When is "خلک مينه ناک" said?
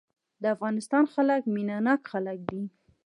1.13-2.01